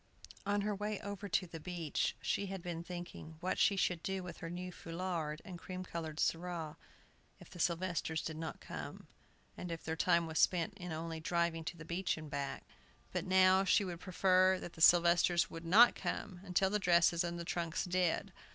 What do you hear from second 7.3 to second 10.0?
if the Sylvesters did not come, and if their